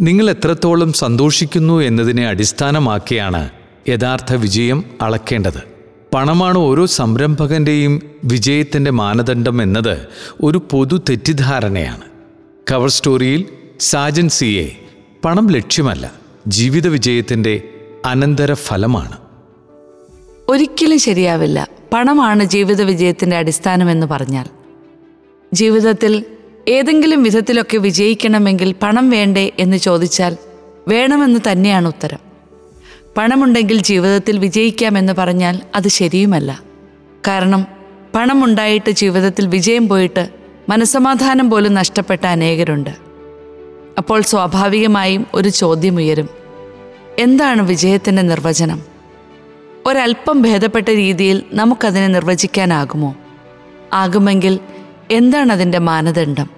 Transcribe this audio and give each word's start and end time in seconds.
നിങ്ങൾ 0.00 0.30
എത്രത്തോളം 0.30 0.92
സന്തോഷിക്കുന്നു 0.92 1.80
എന്നതിനെ 1.80 2.26
അടിസ്ഥാനമാക്കിയാണ് 2.26 3.50
യഥാർത്ഥ 3.88 4.32
വിജയം 4.32 4.84
അളക്കേണ്ടത്. 5.02 5.62
പണമാണ് 6.14 6.58
ഓരോ 6.58 6.86
സംരംഭകന്റെയും 6.86 8.02
വിജയത്തിന്റെ 8.24 8.90
മാനദണ്ഡം 8.90 9.62
എന്നത് 9.62 10.06
ഒരു 10.42 10.62
പൊതു 10.70 11.00
തെറ്റിദ്ധാരണയാണ്. 11.08 12.00
കവർ 12.70 12.88
സ്റ്റോറിയിൽ 12.88 13.44
സാജൻ 13.80 14.28
സിയെ 14.28 14.84
പണം 15.24 15.50
ലക്ഷ്യമല്ല 15.50 16.12
ജീവിത 16.46 16.86
വിജയത്തിന്റെ 16.86 17.68
അനന്തര 18.04 18.54
ഫലമാണ്. 18.54 19.16
ഒരിക്കലും 20.48 20.98
ശരിയാവില്ല. 20.98 21.68
പണമാണ് 21.92 22.44
ജീവിത 22.44 22.82
വിജയത്തിന്റെ 22.82 23.36
അടിസ്ഥാനമെന്ന് 23.36 24.06
പറഞ്ഞാൽ. 24.06 24.46
ജീവിതത്തിൽ 25.52 26.24
ഏതെങ്കിലും 26.68 27.22
വിധത്തിലൊക്കെ 27.22 27.76
വിജയിക്കണമെങ്കിൽ 27.76 28.74
പണം 28.82 29.10
വേണ്ടേ 29.10 29.52
എന്ന് 29.58 29.76
ചോദിച്ചാൽ 29.76 30.36
വേണമെന്ന് 30.88 31.40
തന്നെയാണ് 31.52 31.88
ഉത്തരം. 31.88 32.18
പണമുണ്ടെങ്കിൽ 33.16 33.82
ജീവിതത്തിൽ 33.82 34.38
വിജയിക്കാമെന്ന് 34.38 35.12
പറഞ്ഞാൽ 35.12 35.60
അത് 35.74 35.88
ശരിയുമല്ല. 35.88 36.62
കാരണം 37.28 37.66
പണമുണ്ടായിട്ട് 38.14 38.90
ജീവിതത്തിൽ 38.90 39.46
വിജയം 39.46 39.88
പോയിട്ട് 39.88 40.28
മനസമാധാനം 40.68 41.50
പോലും 41.50 41.74
നഷ്ടപ്പെട്ട 41.74 42.26
അനേകരുണ്ട്. 42.26 42.90
അപ്പോൾ 43.98 44.22
സ്വാഭാവികമായും 44.22 45.26
ഒരു 45.34 45.48
ചോദ്യമുയരും. 45.48 46.28
എന്താണ് 47.18 47.62
വിജയത്തിന്റെ 47.62 48.22
നിർവചനം? 48.22 48.82
ഒരല്പം 49.86 50.42
ഭേദപ്പെട്ട 50.42 50.88
രീതിയിൽ 50.88 51.42
നമുക്കതിനെ 51.52 52.06
നിർവചിക്കാനാകുമോ? 52.06 53.16
ആകുമെങ്കിൽ 53.92 54.58
എന്താണ് 55.10 55.52
അതിന്റെ 55.52 55.78
മാനദണ്ഡം? 55.78 56.50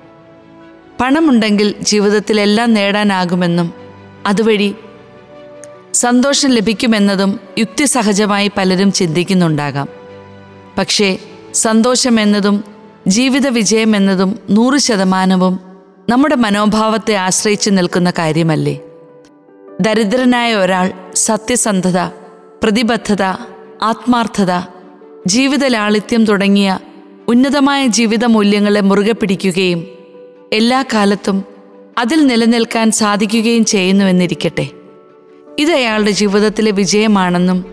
പണമുണ്ടെങ്കിൽ 1.00 1.74
ജീവിതത്തിലെല്ലാം 1.82 2.74
നേടാനാകുമെന്നും 2.74 3.74
അതുവഴി 4.26 4.74
സന്തോഷം 5.94 6.48
ലഭിക്കുമെന്നതും 6.48 7.40
യുക്തിസഹജമായി 7.58 8.50
പലരും 8.56 8.92
ചിന്തിക്കുന്നുണ്ടാകാം. 8.92 9.88
പക്ഷേ 10.78 11.18
സന്തോഷമെന്നതും 11.54 12.64
ജീവിത 13.06 13.48
വിജയമെന്നതും 13.48 14.38
നൂറ് 14.50 14.78
ശതമാനവും 14.78 15.60
നമ്മുടെ 16.08 16.34
മനോഭാവത്തെ 16.34 17.14
ആശ്രയിച്ച് 17.14 17.70
നിൽക്കുന്ന 17.72 18.12
കാര്യമല്ലേ? 18.18 18.80
ദരിദ്രനായ 19.80 20.54
ഒരാൾ 20.54 20.92
സത്യസന്ധത 21.14 21.98
പ്രതിബദ്ധത 22.62 23.22
ആത്മാർത്ഥത 23.82 24.62
ജീവിത 25.26 25.66
ലാളിത്യം 25.66 26.24
തുടങ്ങിയ 26.24 26.78
ഉന്നതമായ 27.28 27.86
ജീവിത 27.86 28.24
മൂല്യങ്ങളെ 28.24 28.80
മുറുകെ 28.80 29.12
പിടിക്കുകയും 29.12 29.86
എല്ലാ 30.52 30.84
കാലത്തും 30.94 31.44
അതിൽ 31.98 32.26
നിലനിൽക്കാൻ 32.26 32.90
സാധിക്കുകയും 32.90 33.64
ചെയ്യുന്നുവെന്നിരിക്കട്ടെ. 33.64 34.68
ഇത് 35.58 35.72
അയാളുടെ 35.72 36.10
ജീവിതത്തിലെ 36.10 36.70
വിജയമാണെന്നും 36.70 37.64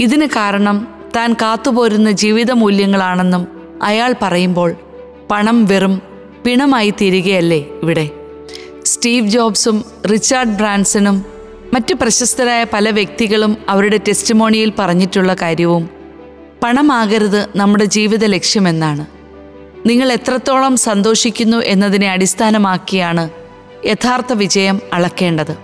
ഇതിന് 0.00 0.26
കാരണം 0.26 0.88
താൻ 1.16 1.32
കാത്തുപോരുന്ന 1.32 2.10
ജീവിത 2.10 2.52
മൂല്യങ്ങളാണെന്നും 2.52 3.48
അയാൾ 3.82 4.14
പറയുമ്പോൾ 4.22 4.74
പണം 5.30 5.64
വെറും 5.64 6.02
പിണമായി 6.44 6.90
തീരുകയല്ലേ 6.90 7.66
ഇവിടെ. 7.82 8.10
സ്റ്റീവ് 8.84 9.28
ജോബ്സും 9.28 9.84
റിച്ചാർഡ് 10.12 10.50
ബ്രാൻസണും 10.50 11.24
മറ്റ് 11.74 11.94
പ്രശസ്തരായ 11.94 12.66
പല 12.72 12.90
വ്യക്തികളും 12.90 13.56
അവരുടെ 13.68 13.96
ടെസ്റ്റിമോണിയിൽ 13.96 14.72
പറഞ്ഞിട്ടുള്ള 14.78 15.34
കാര്യവും 15.34 15.93
പണമാകരുത് 16.62 17.48
നമ്മുടെ 17.56 17.84
ജീവിത 17.84 18.24
ലക്ഷ്യമെന്നാണ്. 18.24 19.06
നിങ്ങൾ 19.88 20.12
എത്രത്തോളം 20.12 20.76
സന്തോഷിക്കുന്നു 20.76 21.56
എന്നതിനെ 21.56 22.10
അടിസ്ഥാനമാക്കിയാണ് 22.10 23.30
യഥാർത്ഥ 23.86 24.32
വിജയം 24.32 24.80
അളക്കേണ്ടത്. 24.92 25.56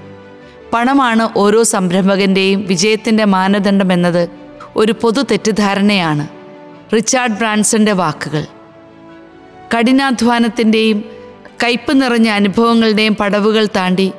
പണമാണ് 0.73 1.29
ഓരോ 1.37 1.63
സംരംഭകന്റെയും 1.63 2.67
വിജയത്തിന്റെ 2.67 3.25
മാനദണ്ഡം 3.25 3.93
എന്നത് 3.93 4.29
ഒരു 4.77 4.95
പൊതു 5.03 5.23
തെറ്റിദ്ധാരണയാണ്. 5.23 6.29
റിച്ചാർഡ് 6.95 7.33
ബ്രാൻസന്റെ 7.33 7.93
വാക്കുകൾ. 7.93 8.47
കഠിനാധ്വാനത്തിന്റെയും 9.77 11.05
കയ്പ് 11.65 12.03
നിറഞ്ഞ 12.03 12.29
അനുഭവങ്ങളുടെയും 12.29 13.15
പടവുകൾ 13.15 13.69
താണ്ടി 13.77 14.13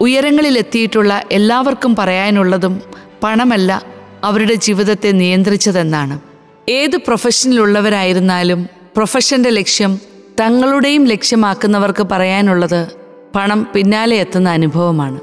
ഉയരങ്ങളിലെത്തിയിട്ടുള്ള 0.00 1.22
എല്ലാവർക്കും 1.32 1.96
പറയാനുള്ളതും 1.96 2.82
പണമല്ല 3.22 3.91
അവരുടെ 4.24 4.54
ജീവിതത്തെ 4.54 5.12
നിയന്ത്രിച്ചതെന്നാണ്. 5.12 6.20
ഏത് 6.68 6.96
പ്രൊഫഷനിലുള്ളവരായിരുന്നാലും 6.96 8.66
പ്രൊഫഷന്റെ 8.96 9.50
ലക്ഷ്യം 9.50 10.00
തങ്ങളുടെയും 10.40 11.04
ലക്ഷ്യമാക്കുന്നവർക്ക് 11.04 12.02
പറയാനുള്ളത് 12.02 12.86
പണം 13.34 13.66
പിന്നാലെ 13.74 14.16
എത്തുന്ന 14.16 14.48
അനുഭവമാണ്. 14.48 15.20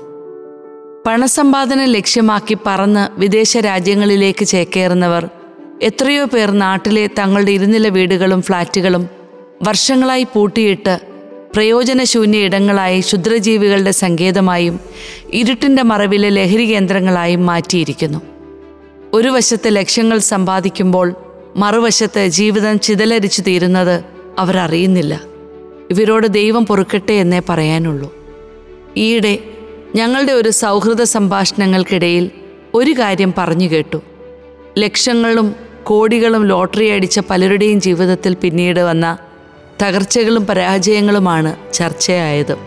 പണസമ്പാദനം 1.08 1.86
ലക്ഷ്യമാക്കി 1.86 2.58
പറന്ന് 2.66 3.20
വിദേശ 3.20 3.58
രാജ്യങ്ങളിലേക്ക് 3.58 4.46
ചേക്കേറുന്നവർ 4.46 5.30
എത്രയോ 5.82 6.26
പേർ 6.26 6.52
നാട്ടിലെ 6.52 7.10
തങ്ങളുടെ 7.20 7.52
ഇരുനില 7.52 7.88
വീടുകളും 7.88 8.42
ഫ്ളാറ്റുകളും 8.42 9.10
വർഷങ്ങളായി 9.64 10.24
പൂട്ടിയിട്ട് 10.24 11.00
പ്രയോജനശൂന്യ 11.54 12.38
ഇടങ്ങളായി 12.38 13.00
ക്ഷുദ്രജീവികളുടെ 13.00 13.92
സങ്കേതമായും 13.92 14.80
ഇരുട്ടിന്റെ 15.34 15.84
മറവിലെ 15.84 16.30
ലഹരി 16.30 16.66
കേന്ദ്രങ്ങളായും 16.66 17.46
മാറ്റിയിരിക്കുന്നു. 17.46 18.39
ഒരു 19.14 19.28
വശത്ത് 19.28 19.68
ലക്ഷ്യങ്ങൾ 19.68 20.18
സമ്പാദിക്കുമ്പോൾ 20.18 21.16
മറുവശത്ത് 21.56 22.28
ജീവിതം 22.28 22.80
ചിതലരിച്ചു 22.80 23.42
തീരുന്നത് 23.42 24.04
അവരറിയുന്നില്ല 24.40 25.22
ഇവരോട് 25.92 26.28
ദൈവം 26.28 26.66
പൊറുക്കട്ടെ 26.66 27.14
എന്നേ 27.14 27.42
പറയാനുള്ളൂ. 27.50 28.16
ഈയിടെ 28.98 29.40
ഞങ്ങളുടെ 29.96 30.34
ഒരു 30.34 30.50
സൗഹൃദ 30.50 31.04
സംഭാഷണങ്ങൾക്കിടയിൽ 31.04 32.32
ഒരു 32.74 32.92
കാര്യം 32.92 33.34
പറഞ്ഞു 33.38 33.70
കേട്ടു. 33.70 34.02
ലക്ഷങ്ങളും 34.78 35.56
കോടികളും 35.84 36.46
ലോട്ടറി 36.46 36.90
അടിച്ച 36.90 37.20
പലരുടെയും 37.20 37.82
ജീവിതത്തിൽ 37.82 38.34
പിന്നീട് 38.34 38.80
വന്ന 38.80 39.18
തകർച്ചകളും 39.84 40.46
പരാജയങ്ങളുമാണ് 40.46 41.74
ചർച്ചയായത്. 41.74 42.58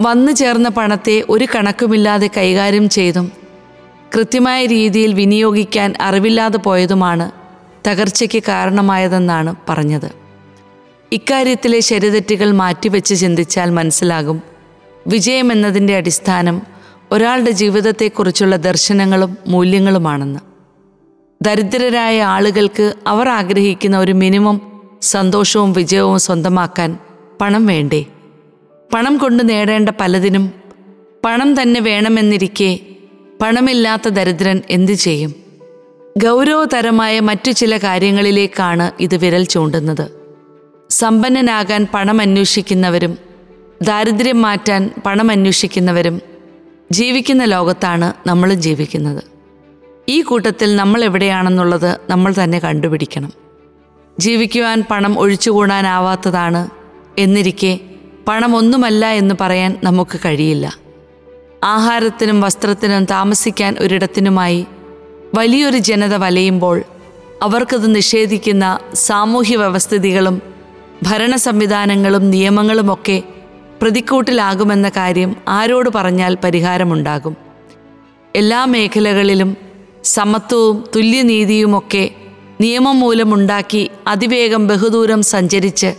വന്നു 0.00 0.32
ചേർന്ന 0.32 0.68
പണത്തെ 0.68 1.24
ഒരു 1.30 1.46
കണക്കുമില്ലാതെ 1.54 2.30
കൈകാര്യം 2.36 2.88
ചെയ്തും 2.88 3.41
കൃത്യമായ 4.14 4.66
രീതിയിൽ 4.66 5.14
വിനിയോഗിക്കാൻ 5.14 5.94
അറിവില്ലാതെ 6.00 6.58
പോയതുമാണ് 6.58 7.32
തകർച്ചയ്ക്ക് 7.88 8.42
കാരണമായതെന്നാണ് 8.48 9.54
പറഞ്ഞത്. 9.68 10.10
ഇക്കാര്യത്തിലെ 11.12 11.80
ശരിതെറ്റുകൾ 11.80 12.50
മാറ്റിവെച്ച് 12.50 13.14
ചിന്തിച്ചാൽ 13.14 13.70
മനസ്സിലാകും. 13.70 14.42
വിജയം 15.06 15.52
എന്നതിന്റെ 15.52 15.96
അടിസ്ഥാനം 15.96 16.62
ഒരാളുടെ 17.12 17.50
ജീവിതത്തെക്കുറിച്ചുള്ള 17.50 18.56
ദർശനങ്ങളും 18.56 19.38
മൂല്യങ്ങളുമാണെന്ന്. 19.46 20.40
ദരിദ്രരായ 21.42 22.22
ആളുകൾക്ക് 22.22 22.94
അവർ 23.06 23.28
ആഗ്രഹിക്കുന്ന 23.28 23.98
ഒരു 23.98 24.12
മിനിമം 24.12 24.82
സന്തോഷവും 25.02 25.72
വിജയവും 25.72 26.18
സ്വന്തമാക്കാൻ 26.18 26.98
പണം 27.40 27.66
വേണ്ടേ? 27.66 28.04
പണം 28.94 29.18
കൊണ്ട് 29.18 29.48
നേടേണ്ട 29.48 29.88
പലതിനും 30.00 30.52
പണം 31.24 31.62
തന്നെ 31.62 31.80
വേണമെന്നിരിക്കെ 31.80 32.78
പണമില്ലാത്ത 33.42 34.08
ദരിദ്രൻ 34.08 34.62
എന്തു 34.70 34.92
ചെയ്യും? 34.92 35.34
ഗൗരവതരമായ 36.18 37.20
മറ്റു 37.20 37.50
ചില 37.50 37.76
കാര്യങ്ങളിലേക്കാണ് 37.76 38.92
ഇത് 39.00 39.16
വിരൽ 39.16 39.44
ചൂണ്ടുന്നത്. 39.44 40.10
സമ്പന്നനാകാൻ 40.90 41.86
പണം 41.94 42.20
അന്വേഷിക്കുന്നവരും 42.20 43.18
ദാരിദ്ര്യം 43.82 44.42
മാറ്റാൻ 44.42 44.90
പണം 45.06 45.30
അന്വേഷിക്കുന്നവരും 45.30 46.20
ജീവിക്കുന്ന 46.92 47.44
ലോകത്താണ് 47.44 48.28
നമ്മൾ 48.28 48.54
ജീവിക്കുന്നത്. 48.54 49.22
ഈ 50.08 50.22
കൂട്ടത്തിൽ 50.22 50.76
നമ്മൾ 50.76 51.04
എവിടെയാണെന്നുള്ളത് 51.04 51.98
നമ്മൾ 52.10 52.34
തന്നെ 52.44 52.58
കണ്ടുപിടിക്കണം. 52.58 53.32
ജീവിക്കുവാൻ 54.20 54.84
പണം 54.90 55.18
ഒഴിച്ചുകൂടാനാവാത്തതാണ് 55.18 56.70
എന്നിരിക്കെ 57.18 57.80
പണം 58.28 58.56
ഒന്നുമല്ല 58.56 59.06
എന്ന് 59.06 59.34
പറയാൻ 59.40 59.78
നമുക്ക് 59.84 60.20
കഴിയില്ല. 60.24 60.81
ആഹാരത്തിനും 61.64 62.40
വസ്ത്രത്തിനും 62.40 63.04
താമസിക്കാൻ 63.04 63.76
ഒരിടത്തിനുമായി 63.78 64.66
വലിയൊരു 65.34 65.78
ജനത 65.78 66.14
വലയുമ്പോൾ 66.14 66.84
അവർക്കത് 67.42 67.96
നിഷേധിക്കുന്ന 67.96 68.78
സാമൂഹ്യ 68.94 69.56
വ്യവസ്ഥിതികളും 69.56 70.42
ഭരണ 71.02 71.36
സംവിധാനങ്ങളും 71.36 72.30
നിയമങ്ങളുമൊക്കെ 72.30 73.22
പ്രതിക്കൂട്ടിലാകുമെന്ന 73.82 74.88
കാര്യം 74.88 75.36
ആരോട് 75.48 75.90
പറഞ്ഞാൽ 75.94 76.38
പരിഹാരമുണ്ടാകും. 76.44 77.36
എല്ലാ 78.36 78.64
മേഖലകളിലും 78.64 79.56
സമത്വവും 80.04 80.84
തുല്യനീതിയുമൊക്കെ 80.96 82.10
നിയമം 82.60 83.00
മൂലമുണ്ടാക്കി 83.00 83.90
അതിവേഗം 84.06 84.68
ബഹുദൂരം 84.68 85.22
സഞ്ചരിച്ച് 85.22 85.94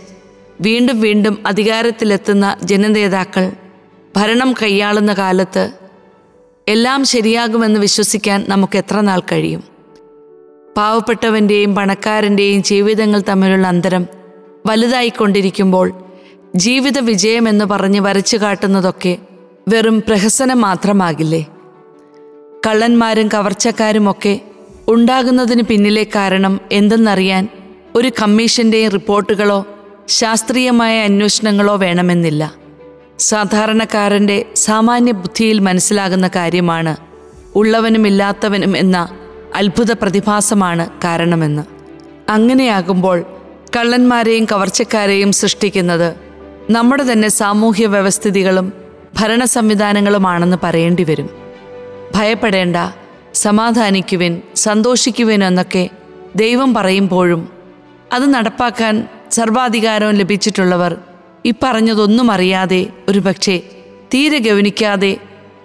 വീണ്ടും 0.60 1.00
വീണ്ടും 1.00 1.38
അധികാരത്തിലെത്തുന്ന 1.46 2.56
ജനനേതാക്കൾ 2.62 3.52
ഭരണം 4.16 4.54
കൈയാളുന്ന 4.62 5.12
കാലത്ത് 5.12 5.70
എല്ലാം 6.68 7.04
ശരിയാകുമെന്ന് 7.04 7.80
വിശ്വസിക്കാൻ 7.80 8.44
നമുക്ക് 8.48 8.78
എത്ര 8.78 9.00
നാൾ 9.00 9.20
കഴിയും? 9.20 9.62
പാവപ്പെട്ടവന്റെയും 10.76 11.74
പണക്കാരന്റെയും 11.74 12.62
ജീവിതങ്ങൾ 12.62 13.22
തമ്മിലുള്ള 13.28 13.66
അന്തരം 13.66 14.06
വലുതായിക്കൊണ്ടിരിക്കുമ്പോൾ 14.66 15.92
ജീവിത 16.56 16.98
വിജയമെന്ന് 16.98 17.64
പറഞ്ഞ് 17.64 18.00
വരച്ചു 18.00 18.36
കാട്ടുന്നതൊക്കെ 18.36 19.18
വെറും 19.68 20.00
പ്രഹസനം 20.00 20.60
മാത്രമാകില്ലേ? 20.60 21.46
കള്ളന്മാരും 22.66 23.28
കവർച്ചക്കാരുമൊക്കെ 23.28 24.40
ഉണ്ടാകുന്നതിന് 24.88 25.62
പിന്നിലെ 25.62 26.04
കാരണം 26.04 26.60
എന്തെന്നറിയാൻ 26.72 27.48
ഒരു 27.94 28.12
കമ്മീഷന്റെയും 28.22 28.92
റിപ്പോർട്ടുകളോ 28.92 29.66
ശാസ്ത്രീയമായ 30.08 31.04
അന്വേഷണങ്ങളോ 31.04 31.76
വേണമെന്നില്ല. 31.76 32.63
സാധാരണക്കാരന്റെ 33.18 34.44
സാമാന്യ 34.56 35.12
ബുദ്ധിയിൽ 35.12 35.58
മനസ്സിലാകുന്ന 35.58 36.30
കാര്യമാണ് 36.36 36.96
ഉള്ളവനും 37.54 38.06
ഇല്ലാത്തവനും 38.06 38.76
എന്ന 38.76 39.08
അത്ഭുത 39.54 39.92
പ്രതിഭാസമാണ് 39.92 40.90
കാരണമെന്ന്. 41.04 41.62
അങ്ങനെയാകുമ്പോൾ 42.28 43.24
കള്ളന്മാരെയും 43.76 44.44
കവർച്ചക്കാരെയും 44.44 45.32
സൃഷ്ടിക്കുന്നത് 45.32 46.14
നമ്മുടെ 46.70 47.12
തന്നെ 47.12 47.28
സാമൂഹ്യ 47.28 47.86
വ്യവസ്ഥിതികളും 47.86 48.72
ഭരണ 49.14 49.44
സംവിധാനങ്ങളുമാണെന്ന് 49.44 50.56
പറയേണ്ടി 50.62 51.04
വരും. 51.04 51.30
ഭയപ്പെടേണ്ട 52.14 52.76
സമാധാനിക്കുവിൻ 53.34 54.42
സന്തോഷിക്കുവിൻ 54.54 55.44
എന്നൊക്കെ 55.44 55.90
ദൈവം 56.36 56.74
പറയുമ്പോഴും 56.74 57.48
അത് 58.12 58.34
നടപ്പാക്കാൻ 58.34 59.08
സർവാധികാരവും 59.30 60.14
ലഭിച്ചിട്ടുള്ളവർ 60.14 60.96
ഇപ്പറഞ്ഞതൊന്നും 61.44 62.30
അറിയാതെ 62.30 62.86
ഒരുപക്ഷെ 63.08 63.62
തീരെ 64.14 64.38
ഗവനിക്കാതെ 64.38 65.16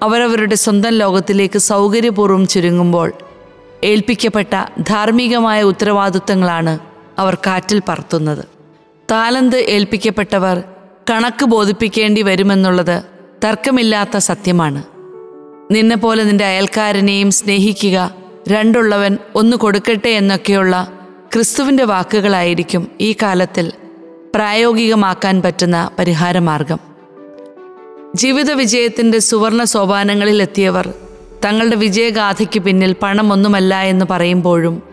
അവരവരുടെ 0.02 0.56
സ്വന്തം 0.56 0.90
ലോകത്തിലേക്ക് 0.90 1.60
സൗകര്യപൂർവം 1.60 2.48
ചുരുങ്ങുമ്പോൾ 2.48 3.14
ഏൽപ്പിക്കപ്പെട്ട 3.84 4.81
ധാർമ്മികമായ 4.81 5.64
ഉത്തരവാദിത്തങ്ങളാണ് 5.64 6.80
അവർ 7.18 7.36
കാറ്റിൽ 7.36 7.81
പറത്തുന്നത്. 7.88 8.46
താലന്ത് 9.12 9.58
ഏൽപ്പിക്കപ്പെട്ടവർ 9.58 10.64
കണക്ക് 11.10 11.46
ബോധിപ്പിക്കേണ്ടി 11.46 12.22
വരുമെന്നുള്ളത് 12.22 13.04
തർക്കമില്ലാത്ത 13.46 14.18
സത്യമാണ്. 14.18 14.84
നിന്നെപ്പോലെ 15.72 16.24
നിന്റെ 16.24 16.46
അയൽക്കാരനെയും 16.46 17.31
സ്നേഹിക്കുക 17.31 18.16
രണ്ടുള്ളവൻ 18.48 19.18
ഒന്ന് 19.36 19.58
കൊടുക്കട്ടെ 19.58 20.10
എന്നൊക്കെയുള്ള 20.10 20.92
ക്രിസ്തുവിന്റെ 21.34 21.84
വാക്കുകളായിരിക്കും 21.84 22.92
ഈ 23.02 23.16
കാലത്തിൽ 23.22 23.72
പ്രായോഗികമാക്കാൻ 24.36 25.42
പറ്റുന്ന 25.42 25.90
പരിഹാരമാർഗം. 26.00 26.80
ജീവിത 28.16 28.52
വിജയത്തിന്റെ 28.52 29.20
സുവർണ 29.20 29.64
സോപാനങ്ങളിൽ 29.64 30.42
എത്തിയവർ 30.42 30.94
തങ്ങളുടെ 31.46 31.76
വിജയഗാഥയ്ക്ക് 31.76 32.60
പിന്നിൽ 32.60 32.96
പണമൊന്നുമല്ല 33.02 33.81
എന്ന് 33.81 34.06
പറയുമ്പോഴും 34.10 34.84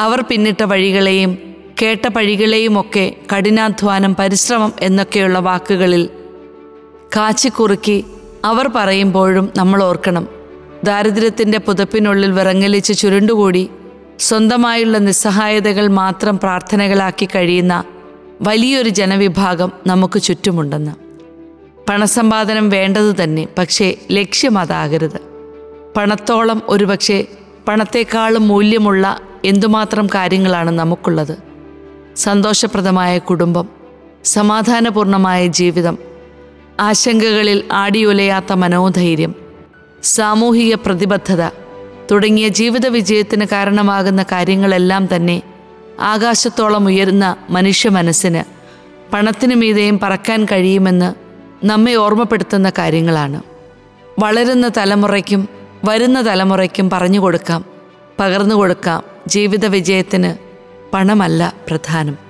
അവർ 0.00 0.20
പിന്നിട്ട 0.20 0.62
വഴികളെയും 0.62 1.38
കേട്ട 1.82 2.08
പഴികളെയുമൊക്കെ 2.08 3.14
കഠിനാധ്വാനം 3.36 4.14
പരിശ്രമം 4.14 4.72
എന്നൊക്കെയുള്ള 4.80 5.38
വാക്കുകളിൽ 5.38 6.08
കാച്ചിക്കുറുക്കി 7.16 8.04
അവർ 8.44 8.70
പറയുമ്പോഴും 8.74 9.52
നമ്മൾ 9.56 9.82
ഓർക്കണം. 9.82 10.28
ദാരിദ്ര്യത്തിന്റെ 10.84 11.58
പുതപ്പിനുള്ളിൽ 11.58 12.32
വിറങ്ങലിച്ച് 12.32 12.92
ചുരുണ്ടുകൂടി 12.98 13.70
സ്വന്തമായുള്ള 14.18 14.98
നിസ്സഹായതകൾ 14.98 15.86
മാത്രം 15.86 16.38
പ്രാർത്ഥനകളാക്കി 16.38 17.28
കഴിയുന്ന 17.34 17.84
വലിയൊരു 18.40 18.88
ജനവിഭാഗം 18.88 19.72
നമുക്ക് 19.86 20.22
ചുറ്റുമുണ്ടെന്ന്. 20.22 20.90
പണസമ്പാദനം 21.88 22.70
വേണ്ടത് 22.70 23.14
തന്നെ 23.22 23.48
പക്ഷേ 23.58 23.94
ലക്ഷ്യം 24.10 24.58
അതാകരുത്. 24.58 25.20
പണത്തോളം 25.96 26.62
ഒരുപക്ഷെ 26.68 27.26
പണത്തെക്കാളും 27.68 28.48
മൂല്യമുള്ള 28.48 29.20
എന്തുമാത്രം 29.44 30.06
കാര്യങ്ങളാണ് 30.06 30.70
നമുക്കുള്ളത്. 30.70 31.36
സന്തോഷപ്രദമായ 32.16 33.18
കുടുംബം 33.18 33.68
സമാധാനപൂർണമായ 34.24 35.46
ജീവിതം 35.46 35.98
ആശങ്കകളിൽ 36.80 37.64
ആടിയുലയാത്ത 37.72 38.52
മനോധൈര്യം 38.52 39.34
സാമൂഹിക 40.02 40.74
പ്രതിബദ്ധത 40.74 41.48
തുടങ്ങിയ 42.10 42.48
ജീവിത 42.48 42.86
വിജയത്തിന് 42.86 43.44
കാരണമാകുന്ന 43.52 44.22
കാര്യങ്ങളെല്ലാം 44.22 45.08
തന്നെ 45.16 45.42
ആകാശത്തോളം 46.00 46.86
ഉയരുന്ന 46.86 47.36
മനുഷ്യ 47.50 47.88
മനസ്സിന് 47.88 48.44
പണത്തിനു 49.12 49.54
മീതെയും 49.54 50.00
പറക്കാൻ 50.02 50.44
കഴിയുമെന്ന് 50.44 51.14
നമ്മെ 51.66 51.94
ഓർമ്മപ്പെടുത്തുന്ന 51.94 52.72
കാര്യങ്ങളാണ്. 52.78 53.42
വളരുന്ന 54.18 54.70
തലമുറയ്ക്കും 54.76 55.48
വരുന്ന 55.84 56.26
തലമുറയ്ക്കും 56.26 56.90
പറഞ്ഞു 56.90 57.20
കൊടുക്കാം 57.20 57.64
പകർന്നു 58.20 58.54
കൊടുക്കാം. 58.54 59.02
ജീവിത 59.26 59.66
വിജയത്തിന് 59.66 60.34
പണമല്ല 60.92 61.54
പ്രധാനം. 61.68 62.25